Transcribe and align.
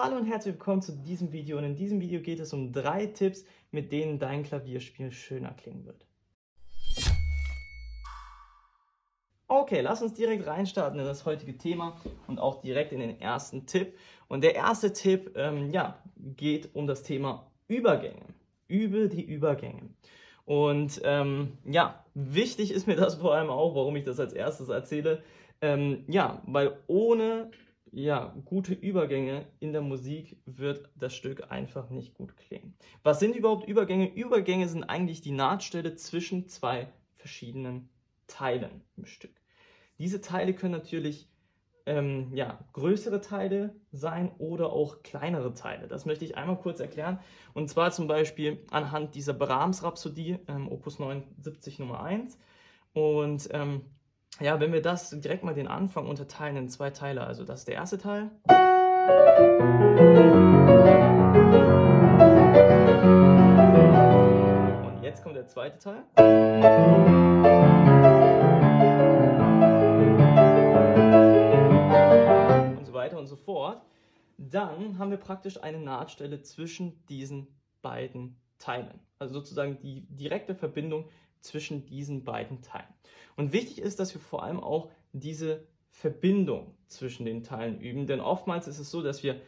Hallo 0.00 0.16
und 0.16 0.26
herzlich 0.26 0.54
willkommen 0.54 0.80
zu 0.80 0.92
diesem 0.92 1.32
Video 1.32 1.58
und 1.58 1.64
in 1.64 1.74
diesem 1.74 2.00
Video 2.00 2.20
geht 2.20 2.38
es 2.38 2.52
um 2.52 2.72
drei 2.72 3.06
Tipps, 3.06 3.44
mit 3.72 3.90
denen 3.90 4.20
dein 4.20 4.44
Klavierspiel 4.44 5.10
schöner 5.10 5.50
klingen 5.54 5.84
wird. 5.86 6.06
Okay, 9.48 9.80
lass 9.80 10.00
uns 10.00 10.14
direkt 10.14 10.46
reinstarten 10.46 11.00
in 11.00 11.04
das 11.04 11.26
heutige 11.26 11.58
Thema 11.58 12.00
und 12.28 12.38
auch 12.38 12.60
direkt 12.60 12.92
in 12.92 13.00
den 13.00 13.20
ersten 13.20 13.66
Tipp. 13.66 13.98
Und 14.28 14.44
der 14.44 14.54
erste 14.54 14.92
Tipp 14.92 15.32
ähm, 15.34 15.72
ja, 15.72 15.98
geht 16.36 16.76
um 16.76 16.86
das 16.86 17.02
Thema 17.02 17.50
Übergänge. 17.66 18.26
Übe 18.68 19.08
die 19.08 19.24
Übergänge. 19.24 19.90
Und 20.44 21.00
ähm, 21.02 21.58
ja, 21.64 22.04
wichtig 22.14 22.70
ist 22.70 22.86
mir 22.86 22.94
das 22.94 23.16
vor 23.16 23.34
allem 23.34 23.50
auch, 23.50 23.74
warum 23.74 23.96
ich 23.96 24.04
das 24.04 24.20
als 24.20 24.32
erstes 24.32 24.68
erzähle. 24.68 25.24
Ähm, 25.60 26.04
ja, 26.06 26.40
weil 26.46 26.78
ohne 26.86 27.50
ja, 27.92 28.34
gute 28.44 28.74
Übergänge 28.74 29.46
in 29.60 29.72
der 29.72 29.82
Musik 29.82 30.36
wird 30.46 30.90
das 30.96 31.14
Stück 31.14 31.50
einfach 31.50 31.90
nicht 31.90 32.14
gut 32.14 32.36
klingen. 32.36 32.74
Was 33.02 33.20
sind 33.20 33.36
überhaupt 33.36 33.68
Übergänge? 33.68 34.12
Übergänge 34.12 34.68
sind 34.68 34.84
eigentlich 34.84 35.20
die 35.20 35.32
Nahtstelle 35.32 35.96
zwischen 35.96 36.48
zwei 36.48 36.88
verschiedenen 37.16 37.88
Teilen 38.26 38.82
im 38.96 39.06
Stück. 39.06 39.32
Diese 39.98 40.20
Teile 40.20 40.54
können 40.54 40.72
natürlich 40.72 41.28
ähm, 41.86 42.30
ja, 42.34 42.58
größere 42.74 43.20
Teile 43.20 43.74
sein 43.92 44.30
oder 44.38 44.72
auch 44.72 45.02
kleinere 45.02 45.54
Teile. 45.54 45.88
Das 45.88 46.04
möchte 46.04 46.24
ich 46.24 46.36
einmal 46.36 46.58
kurz 46.58 46.80
erklären. 46.80 47.18
Und 47.54 47.68
zwar 47.70 47.90
zum 47.90 48.06
Beispiel 48.06 48.64
anhand 48.70 49.14
dieser 49.14 49.32
Brahms-Rhapsodie, 49.32 50.38
ähm, 50.48 50.70
Opus 50.70 50.98
79 50.98 51.78
Nummer 51.78 52.02
1. 52.02 52.38
Und 52.92 53.48
ähm, 53.52 53.82
ja, 54.40 54.60
wenn 54.60 54.72
wir 54.72 54.82
das 54.82 55.10
direkt 55.10 55.42
mal 55.42 55.54
den 55.54 55.66
Anfang 55.66 56.06
unterteilen 56.06 56.56
in 56.56 56.68
zwei 56.68 56.90
Teile, 56.90 57.26
also 57.26 57.44
das 57.44 57.60
ist 57.60 57.68
der 57.68 57.74
erste 57.74 57.98
Teil. 57.98 58.30
Und 64.84 65.02
jetzt 65.02 65.24
kommt 65.24 65.36
der 65.36 65.46
zweite 65.46 65.78
Teil. 65.78 66.04
Und 72.76 72.86
so 72.86 72.92
weiter 72.92 73.18
und 73.18 73.26
so 73.26 73.36
fort. 73.36 73.82
Dann 74.36 74.98
haben 74.98 75.10
wir 75.10 75.18
praktisch 75.18 75.60
eine 75.62 75.80
Nahtstelle 75.80 76.42
zwischen 76.42 77.04
diesen 77.06 77.48
beiden 77.82 78.40
Teilen. 78.60 79.00
Also 79.18 79.34
sozusagen 79.34 79.80
die 79.80 80.06
direkte 80.08 80.54
Verbindung 80.54 81.08
zwischen 81.40 81.86
diesen 81.86 82.24
beiden 82.24 82.62
Teilen. 82.62 82.92
Und 83.36 83.52
wichtig 83.52 83.80
ist, 83.80 84.00
dass 84.00 84.14
wir 84.14 84.20
vor 84.20 84.42
allem 84.42 84.60
auch 84.60 84.90
diese 85.12 85.66
Verbindung 85.90 86.74
zwischen 86.86 87.24
den 87.24 87.42
Teilen 87.42 87.80
üben, 87.80 88.06
denn 88.06 88.20
oftmals 88.20 88.68
ist 88.68 88.78
es 88.78 88.90
so, 88.90 89.02
dass 89.02 89.22
wir, 89.22 89.40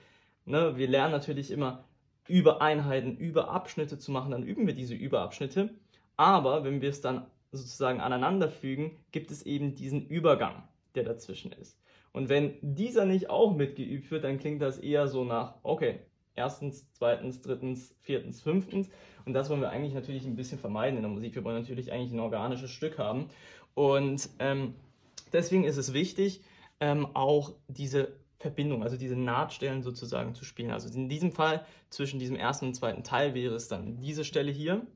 ne, 0.45 0.77
wir 0.77 0.89
lernen 0.89 1.13
natürlich 1.13 1.51
immer 1.51 1.85
über 2.29 2.63
Einheiten, 2.63 3.17
über 3.17 3.51
Abschnitte 3.51 3.99
zu 3.99 4.13
machen, 4.13 4.31
dann 4.31 4.43
üben 4.43 4.67
wir 4.67 4.75
diese 4.75 4.95
Überabschnitte, 4.95 5.75
aber 6.17 6.65
wenn 6.65 6.81
wir 6.81 6.91
es 6.91 7.01
dann 7.01 7.27
sozusagen 7.53 8.01
aneinander 8.01 8.49
fügen, 8.49 8.97
gibt 9.11 9.31
es 9.31 9.43
eben 9.43 9.75
diesen 9.75 10.07
Übergang, 10.07 10.63
der 10.95 11.05
dazwischen 11.05 11.53
ist. 11.53 11.81
Und 12.13 12.29
wenn 12.29 12.55
dieser 12.61 13.05
nicht 13.05 13.31
auch 13.31 13.55
mitgeübt 13.55 14.11
wird, 14.11 14.25
dann 14.25 14.39
klingt 14.39 14.63
das 14.63 14.79
eher 14.79 15.09
so 15.09 15.25
nach, 15.25 15.57
okay, 15.63 16.01
erstens, 16.35 16.87
zweitens, 16.93 17.41
drittens, 17.41 17.95
viertens, 18.01 18.41
fünftens. 18.41 18.89
Und 19.25 19.35
das 19.35 19.51
wollen 19.51 19.61
wir 19.61 19.71
eigentlich 19.71 19.95
natürlich 19.95 20.25
ein 20.27 20.37
bisschen 20.37 20.59
vermeiden 20.59 20.97
in 20.97 21.03
der 21.03 21.11
Musik. 21.11 21.35
Wir 21.35 21.45
wollen 21.45 21.61
natürlich 21.61 21.93
eigentlich 21.93 22.13
ein 22.13 22.21
organisches 22.21 22.71
Stück 22.71 22.99
haben. 22.99 23.29
Und 23.75 24.29
ähm, 24.39 24.75
deswegen 25.33 25.65
ist 25.65 25.77
es 25.77 25.93
wichtig, 25.93 26.43
ähm, 26.81 27.07
auch 27.15 27.55
diese 27.69 28.17
Verbindung, 28.39 28.83
also 28.83 28.97
diese 28.97 29.17
Nahtstellen 29.17 29.83
sozusagen 29.83 30.35
zu 30.35 30.47
spielen. 30.47 30.71
Also 30.71 30.89
in 30.97 31.09
diesem 31.11 31.31
Fall 31.31 31.65
zwischen 31.91 32.19
diesem 32.19 32.37
ersten 32.37 32.67
und 32.67 32.75
zweiten 32.75 33.05
Teil 33.05 33.35
wäre 33.35 33.55
es 33.55 33.69
dann 33.69 33.99
diese 33.99 34.25
Stelle 34.25 34.51
hier. 34.51 34.87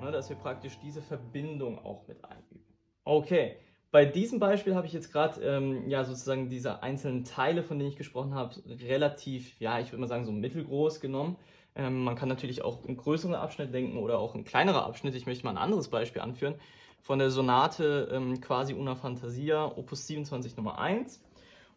Ne, 0.00 0.10
dass 0.12 0.28
wir 0.28 0.36
praktisch 0.36 0.78
diese 0.78 1.02
Verbindung 1.02 1.84
auch 1.84 2.06
mit 2.06 2.24
einüben. 2.24 2.64
Okay, 3.04 3.56
bei 3.92 4.06
diesem 4.06 4.40
Beispiel 4.40 4.74
habe 4.74 4.86
ich 4.86 4.94
jetzt 4.94 5.12
gerade 5.12 5.40
ähm, 5.42 5.88
ja 5.88 6.04
sozusagen 6.04 6.48
diese 6.48 6.82
einzelnen 6.82 7.24
Teile, 7.24 7.62
von 7.62 7.78
denen 7.78 7.90
ich 7.90 7.96
gesprochen 7.96 8.34
habe, 8.34 8.54
relativ, 8.88 9.54
ja, 9.60 9.78
ich 9.80 9.92
würde 9.92 10.00
mal 10.00 10.06
sagen, 10.08 10.24
so 10.24 10.32
mittelgroß 10.32 11.00
genommen. 11.00 11.36
Ähm, 11.76 12.02
man 12.02 12.16
kann 12.16 12.28
natürlich 12.28 12.64
auch 12.64 12.84
einen 12.86 12.96
größeren 12.96 13.34
Abschnitt 13.34 13.72
denken 13.72 13.98
oder 13.98 14.18
auch 14.18 14.34
ein 14.34 14.44
kleinerer 14.44 14.86
Abschnitt. 14.86 15.14
Ich 15.14 15.26
möchte 15.26 15.44
mal 15.44 15.50
ein 15.50 15.58
anderes 15.58 15.88
Beispiel 15.88 16.22
anführen. 16.22 16.54
Von 17.02 17.18
der 17.18 17.30
Sonate 17.30 18.08
ähm, 18.12 18.40
quasi 18.40 18.72
una 18.72 18.94
Fantasia, 18.94 19.66
Opus 19.66 20.06
27 20.06 20.56
Nummer 20.56 20.78
1. 20.78 21.20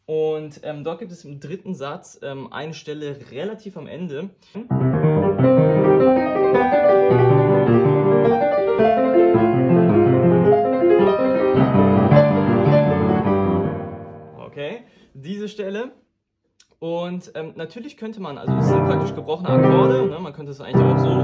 Und 0.06 0.62
ähm, 0.64 0.86
dort 0.86 1.00
gibt 1.00 1.12
es 1.12 1.26
im 1.26 1.42
dritten 1.42 1.76
Satz 1.76 2.20
ähm, 2.24 2.54
eine 2.54 2.74
Stelle 2.74 3.18
relativ 3.32 3.76
am 3.76 3.88
Ende. 3.88 4.30
Und 17.16 17.32
ähm, 17.34 17.54
natürlich 17.56 17.96
könnte 17.96 18.20
man, 18.22 18.38
also 18.38 18.54
es 18.58 18.68
sind 18.68 18.84
praktisch 18.84 19.16
gebrochene 19.16 19.48
Akkorde, 19.48 20.08
ne? 20.08 20.20
man 20.20 20.34
könnte 20.34 20.52
es 20.52 20.60
eigentlich 20.60 20.84
auch 20.84 20.98
so. 20.98 21.16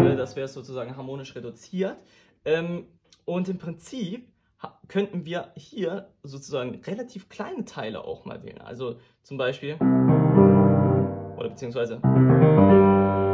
Ne? 0.00 0.16
Das 0.16 0.36
wäre 0.36 0.48
sozusagen 0.48 0.96
harmonisch 0.96 1.36
reduziert. 1.36 1.98
Ähm, 2.46 2.86
und 3.26 3.46
im 3.50 3.58
Prinzip 3.58 4.32
könnten 4.88 5.26
wir 5.26 5.52
hier 5.54 6.08
sozusagen 6.22 6.80
relativ 6.86 7.28
kleine 7.28 7.66
Teile 7.66 8.02
auch 8.02 8.24
mal 8.24 8.42
wählen. 8.42 8.62
Also 8.62 8.96
zum 9.20 9.36
Beispiel, 9.36 9.74
oder 11.36 11.50
beziehungsweise, 11.50 12.00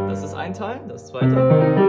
das 0.09 0.25
ist 0.25 0.35
ein 0.35 0.53
Teil, 0.53 0.81
das 0.89 1.07
zweite. 1.07 1.82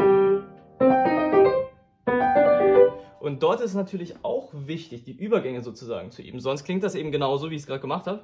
Dort 3.43 3.59
ist 3.59 3.73
natürlich 3.73 4.15
auch 4.23 4.53
wichtig, 4.53 5.03
die 5.03 5.11
Übergänge 5.11 5.61
sozusagen 5.61 6.11
zu 6.11 6.21
üben. 6.21 6.39
Sonst 6.39 6.63
klingt 6.63 6.81
das 6.81 6.95
eben 6.95 7.11
genauso, 7.11 7.51
wie 7.51 7.55
ich 7.55 7.63
es 7.63 7.67
gerade 7.67 7.81
gemacht 7.81 8.07
habe. 8.07 8.21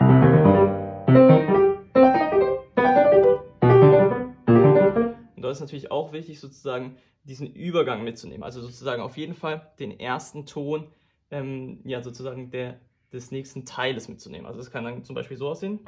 Und 5.36 5.42
dort 5.42 5.52
ist 5.52 5.60
natürlich 5.60 5.92
auch 5.92 6.14
wichtig, 6.14 6.40
sozusagen 6.40 6.96
diesen 7.26 7.54
Übergang 7.54 8.06
mitzunehmen. 8.06 8.44
Also 8.44 8.62
sozusagen 8.62 9.02
auf 9.02 9.18
jeden 9.18 9.34
Fall 9.34 9.70
den 9.78 10.00
ersten 10.00 10.46
Ton, 10.46 10.88
ähm, 11.32 11.82
ja, 11.84 12.02
sozusagen 12.02 12.50
der, 12.50 12.80
des 13.12 13.32
nächsten 13.32 13.66
Teiles 13.66 14.08
mitzunehmen. 14.08 14.46
Also 14.46 14.60
das 14.60 14.72
kann 14.72 14.86
dann 14.86 15.04
zum 15.04 15.16
Beispiel 15.16 15.36
so 15.36 15.50
aussehen. 15.50 15.80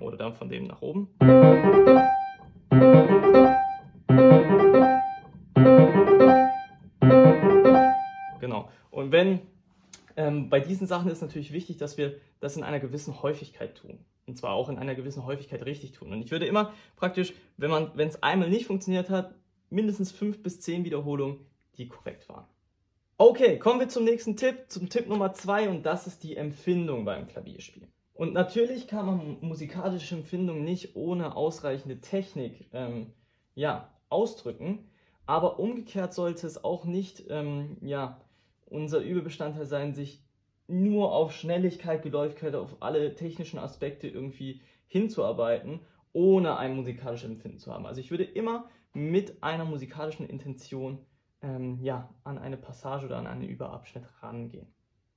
Oder 0.00 0.16
dann 0.18 0.34
von 0.34 0.50
dem 0.50 0.66
nach 0.66 0.82
oben. 0.82 1.08
Wenn 9.20 9.40
ähm, 10.16 10.48
bei 10.48 10.60
diesen 10.60 10.86
Sachen 10.86 11.10
ist 11.10 11.20
natürlich 11.20 11.52
wichtig, 11.52 11.76
dass 11.76 11.98
wir 11.98 12.16
das 12.40 12.56
in 12.56 12.62
einer 12.62 12.80
gewissen 12.80 13.22
Häufigkeit 13.22 13.76
tun. 13.76 13.98
Und 14.26 14.36
zwar 14.38 14.52
auch 14.52 14.68
in 14.68 14.78
einer 14.78 14.94
gewissen 14.94 15.26
Häufigkeit 15.26 15.64
richtig 15.66 15.92
tun. 15.92 16.12
Und 16.12 16.22
ich 16.22 16.30
würde 16.30 16.46
immer 16.46 16.72
praktisch, 16.96 17.34
wenn 17.56 17.72
es 18.08 18.22
einmal 18.22 18.48
nicht 18.48 18.66
funktioniert 18.66 19.10
hat, 19.10 19.34
mindestens 19.68 20.10
fünf 20.10 20.42
bis 20.42 20.60
zehn 20.60 20.84
Wiederholungen, 20.84 21.38
die 21.76 21.88
korrekt 21.88 22.28
waren. 22.28 22.46
Okay, 23.18 23.58
kommen 23.58 23.80
wir 23.80 23.88
zum 23.88 24.04
nächsten 24.04 24.36
Tipp, 24.36 24.64
zum 24.68 24.88
Tipp 24.88 25.06
Nummer 25.08 25.34
zwei, 25.34 25.68
und 25.68 25.84
das 25.84 26.06
ist 26.06 26.22
die 26.22 26.36
Empfindung 26.36 27.04
beim 27.04 27.28
Klavierspielen. 27.28 27.90
Und 28.14 28.32
natürlich 28.32 28.86
kann 28.86 29.06
man 29.06 29.36
musikalische 29.40 30.14
Empfindung 30.14 30.64
nicht 30.64 30.96
ohne 30.96 31.36
ausreichende 31.36 32.00
Technik 32.00 32.70
ähm, 32.72 33.12
ja, 33.54 33.92
ausdrücken, 34.08 34.90
aber 35.26 35.58
umgekehrt 35.58 36.14
sollte 36.14 36.46
es 36.46 36.64
auch 36.64 36.84
nicht 36.84 37.24
ähm, 37.28 37.76
ja, 37.82 38.20
unser 38.70 39.00
Übelbestandteil 39.00 39.66
sein, 39.66 39.94
sich 39.94 40.22
nur 40.66 41.12
auf 41.12 41.32
Schnelligkeit, 41.32 42.02
Geläufigkeit, 42.02 42.54
auf 42.54 42.76
alle 42.80 43.14
technischen 43.14 43.58
Aspekte 43.58 44.08
irgendwie 44.08 44.62
hinzuarbeiten, 44.86 45.80
ohne 46.12 46.56
ein 46.56 46.76
musikalisches 46.76 47.28
Empfinden 47.28 47.58
zu 47.58 47.72
haben. 47.72 47.86
Also 47.86 48.00
ich 48.00 48.10
würde 48.10 48.24
immer 48.24 48.68
mit 48.92 49.42
einer 49.42 49.64
musikalischen 49.64 50.28
Intention 50.28 50.98
ähm, 51.42 51.78
ja, 51.82 52.12
an 52.24 52.38
eine 52.38 52.56
Passage 52.56 53.06
oder 53.06 53.18
an 53.18 53.26
einen 53.26 53.48
Überabschnitt 53.48 54.04
rangehen. 54.22 54.66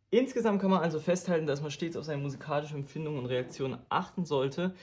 Insgesamt 0.10 0.62
kann 0.62 0.70
man 0.70 0.84
also 0.84 1.00
festhalten, 1.00 1.48
dass 1.48 1.62
man 1.62 1.72
stets 1.72 1.98
auf 1.98 2.06
seine 2.06 2.22
musikalische 2.22 2.76
Empfindung 2.76 3.18
und 3.18 3.26
Reaktion 3.26 3.78
achten 3.90 4.26
sollte, 4.26 4.76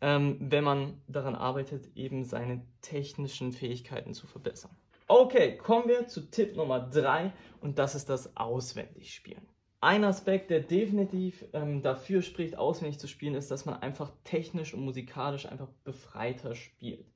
ähm, 0.00 0.36
wenn 0.40 0.64
man 0.64 1.02
daran 1.08 1.34
arbeitet, 1.34 1.94
eben 1.94 2.24
seine 2.24 2.62
technischen 2.80 3.52
Fähigkeiten 3.52 4.14
zu 4.14 4.26
verbessern. 4.26 4.70
Okay, 5.10 5.56
kommen 5.56 5.88
wir 5.88 6.06
zu 6.06 6.30
Tipp 6.30 6.54
Nummer 6.54 6.80
3 6.80 7.32
und 7.62 7.78
das 7.78 7.94
ist 7.94 8.10
das 8.10 8.36
Auswendigspielen. 8.36 9.40
Ein 9.80 10.04
Aspekt, 10.04 10.50
der 10.50 10.60
definitiv 10.60 11.46
ähm, 11.54 11.80
dafür 11.80 12.20
spricht, 12.20 12.58
auswendig 12.58 12.98
zu 12.98 13.08
spielen, 13.08 13.34
ist, 13.34 13.50
dass 13.50 13.64
man 13.64 13.76
einfach 13.80 14.12
technisch 14.24 14.74
und 14.74 14.80
musikalisch 14.80 15.46
einfach 15.46 15.68
befreiter 15.82 16.54
spielt. 16.54 17.06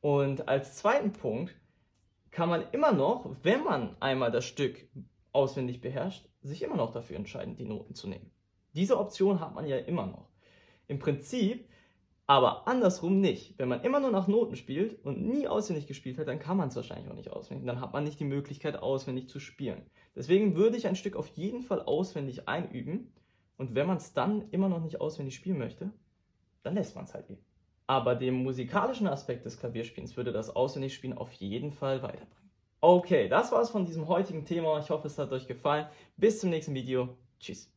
Und 0.00 0.48
als 0.48 0.74
zweiten 0.74 1.12
Punkt 1.12 1.54
kann 2.32 2.48
man 2.48 2.64
immer 2.72 2.90
noch, 2.90 3.36
wenn 3.44 3.62
man 3.62 3.96
einmal 4.00 4.32
das 4.32 4.44
Stück 4.44 4.88
auswendig 5.32 5.80
beherrscht, 5.80 6.28
sich 6.42 6.64
immer 6.64 6.76
noch 6.76 6.90
dafür 6.90 7.14
entscheiden, 7.14 7.54
die 7.54 7.64
Noten 7.64 7.94
zu 7.94 8.08
nehmen. 8.08 8.28
Diese 8.74 8.98
Option 8.98 9.38
hat 9.38 9.54
man 9.54 9.68
ja 9.68 9.76
immer 9.76 10.06
noch. 10.06 10.30
Im 10.88 10.98
Prinzip 10.98 11.68
aber 12.26 12.66
andersrum 12.66 13.20
nicht. 13.20 13.58
Wenn 13.58 13.68
man 13.68 13.82
immer 13.82 14.00
nur 14.00 14.10
nach 14.10 14.26
Noten 14.26 14.56
spielt 14.56 15.04
und 15.04 15.24
nie 15.26 15.46
auswendig 15.46 15.86
gespielt 15.86 16.18
hat, 16.18 16.26
dann 16.26 16.40
kann 16.40 16.56
man 16.56 16.68
es 16.68 16.76
wahrscheinlich 16.76 17.08
auch 17.08 17.16
nicht 17.16 17.30
auswendig. 17.30 17.66
Dann 17.66 17.80
hat 17.80 17.92
man 17.92 18.04
nicht 18.04 18.18
die 18.18 18.24
Möglichkeit, 18.24 18.76
auswendig 18.76 19.28
zu 19.28 19.38
spielen. 19.38 19.82
Deswegen 20.16 20.56
würde 20.56 20.76
ich 20.76 20.88
ein 20.88 20.96
Stück 20.96 21.14
auf 21.14 21.28
jeden 21.28 21.62
Fall 21.62 21.82
auswendig 21.82 22.48
einüben. 22.48 23.12
Und 23.56 23.74
wenn 23.74 23.86
man 23.86 23.98
es 23.98 24.12
dann 24.12 24.50
immer 24.50 24.68
noch 24.68 24.82
nicht 24.82 25.00
auswendig 25.00 25.36
spielen 25.36 25.58
möchte, 25.58 25.90
dann 26.62 26.74
lässt 26.74 26.96
man 26.96 27.04
es 27.04 27.14
halt 27.14 27.30
eben. 27.30 27.44
Aber 27.86 28.16
dem 28.16 28.42
musikalischen 28.42 29.06
Aspekt 29.06 29.46
des 29.46 29.58
Klavierspielens 29.58 30.16
würde 30.16 30.32
das 30.32 30.54
Auswendigspielen 30.54 31.16
auf 31.16 31.32
jeden 31.32 31.70
Fall 31.70 32.02
weiterbringen. 32.02 32.50
Okay, 32.80 33.28
das 33.28 33.52
war's 33.52 33.70
von 33.70 33.86
diesem 33.86 34.08
heutigen 34.08 34.44
Thema. 34.44 34.78
Ich 34.80 34.90
hoffe, 34.90 35.06
es 35.06 35.18
hat 35.18 35.32
euch 35.32 35.46
gefallen. 35.46 35.86
Bis 36.16 36.40
zum 36.40 36.50
nächsten 36.50 36.74
Video. 36.74 37.16
Tschüss. 37.38 37.75